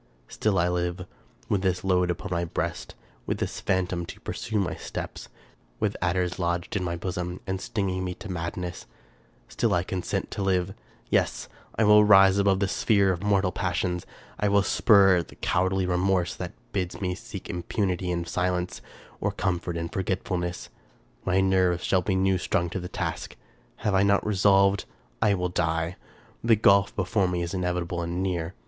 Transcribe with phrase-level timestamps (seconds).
[0.27, 1.05] Still I live;
[1.47, 2.95] with this load upon my breast;
[3.27, 5.29] with this phantom to pursue my steps;
[5.79, 8.87] with adders lodged in my bosom, and stinging me to madness;
[9.47, 10.73] still I consent to live!
[11.11, 11.47] Yes!
[11.75, 14.07] I will rise above the sphere of mortal passions;
[14.39, 18.81] I will spurn at the cowardly remorse that bids me seek im punity in silence,
[19.19, 20.69] or comfort in forgetfulness.
[21.25, 23.35] My nerves shall be new strung to the task.
[23.75, 24.85] Have I not resolved?
[25.21, 25.95] I will die.
[26.43, 28.55] The gulf before me is inevitable and near.